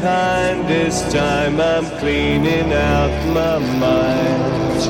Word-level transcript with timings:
behind 0.00 0.66
this 0.66 1.02
time. 1.12 1.60
I'm 1.60 1.84
cleaning 1.98 2.72
out 2.72 3.12
my 3.34 3.58
mind. 3.58 4.80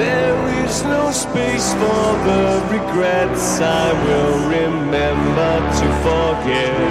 There 0.00 0.64
is 0.64 0.82
no 0.84 1.10
space 1.10 1.72
for 1.74 2.06
the 2.28 2.44
regrets 2.76 3.60
I 3.60 3.92
will 4.04 4.38
remember 4.48 5.52
to 5.80 5.86
forget. 6.04 6.83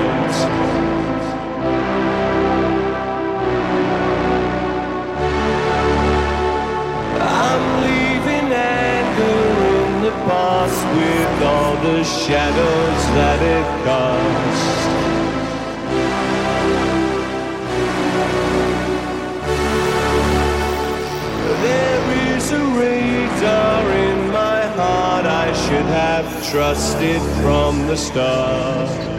The 11.84 12.02
shadows 12.02 13.02
that 13.18 13.40
it 13.42 13.66
casts. 13.84 14.84
There 21.62 22.36
is 22.36 22.52
a 22.54 22.64
radar 22.80 23.92
in 23.92 24.32
my 24.32 24.62
heart 24.78 25.26
I 25.26 25.52
should 25.52 25.90
have 26.04 26.50
trusted 26.50 27.22
from 27.42 27.88
the 27.88 27.98
start. 27.98 29.13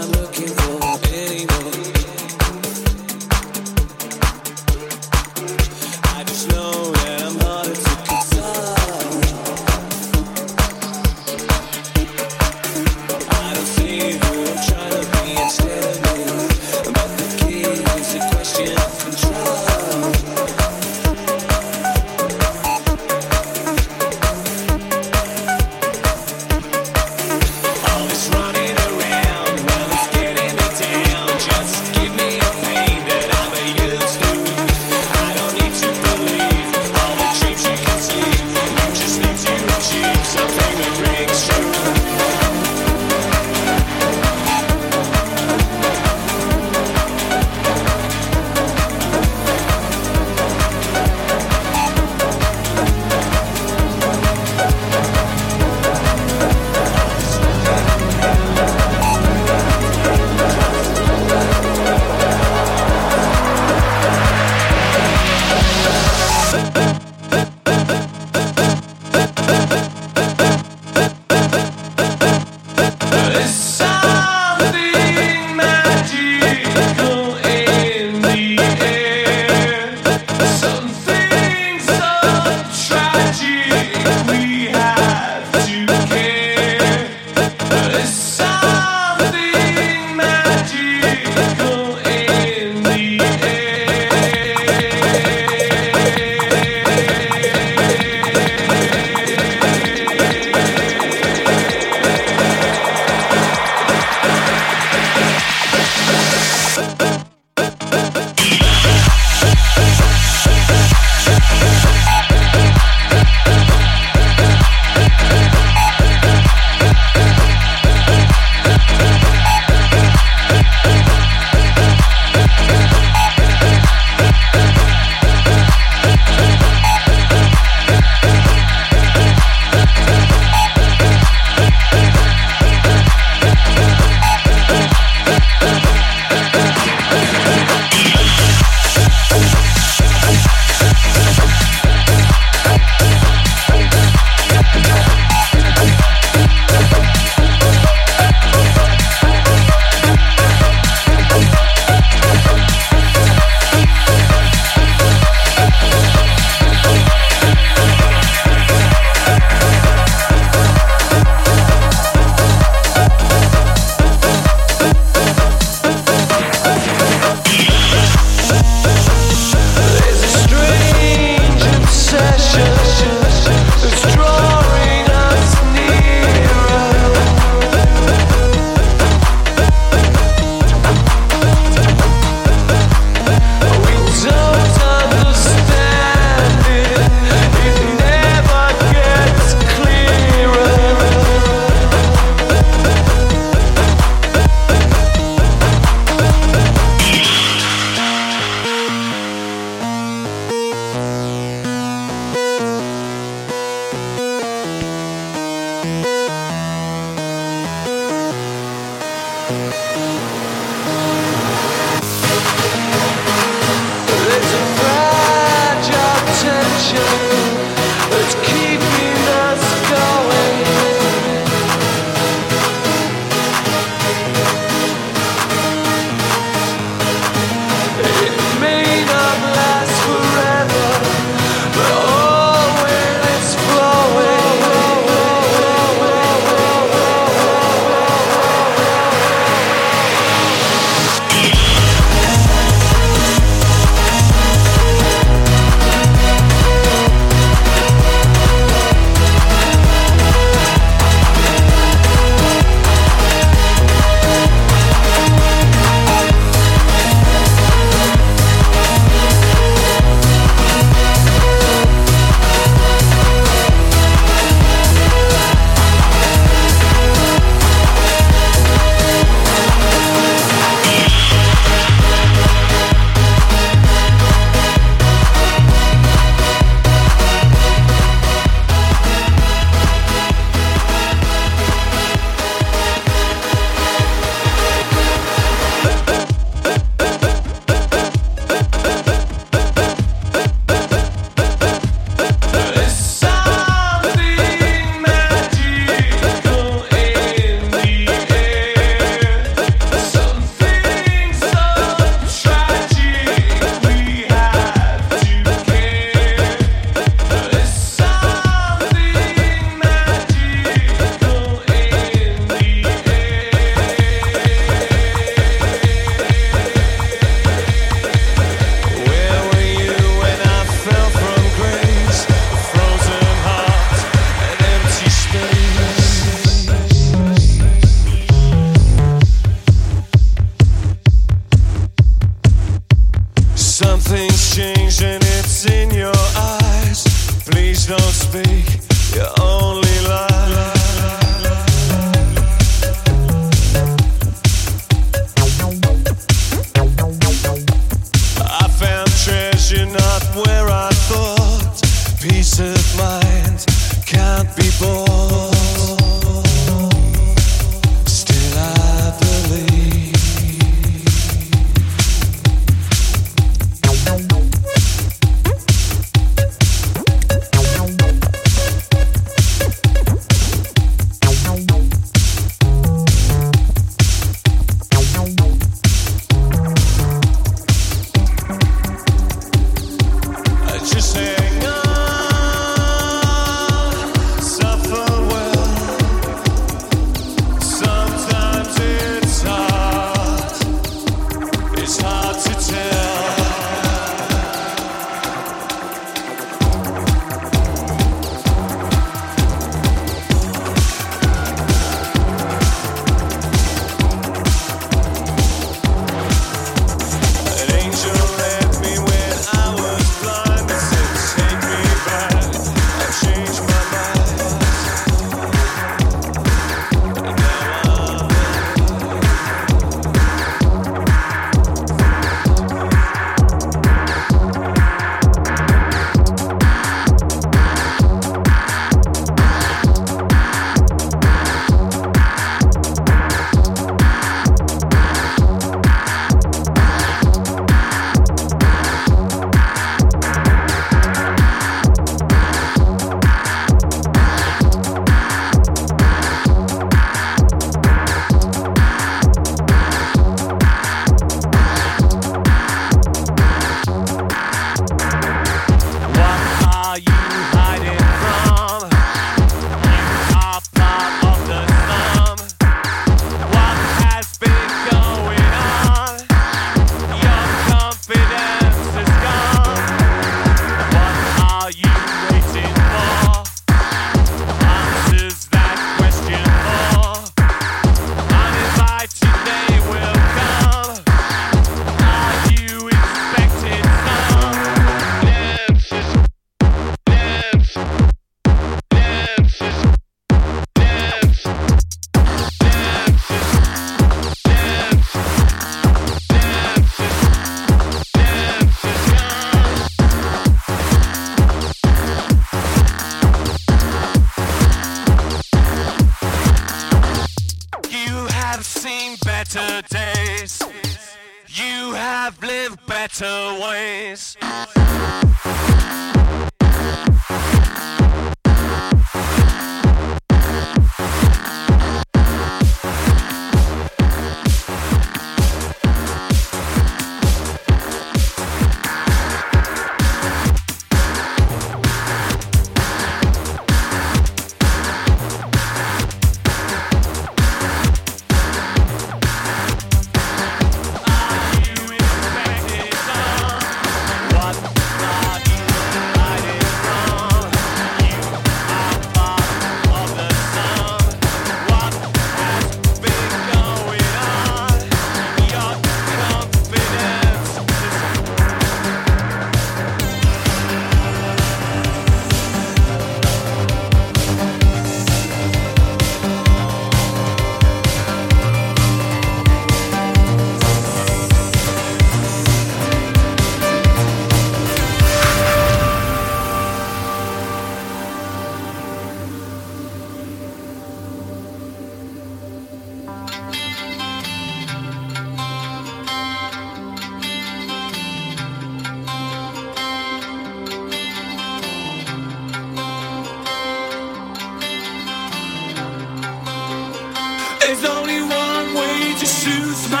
To 599.41 599.49
my 599.89 600.00